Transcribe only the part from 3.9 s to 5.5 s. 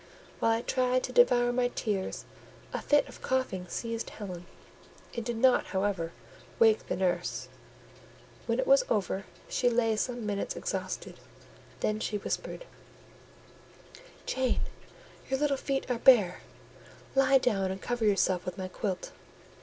Helen; it did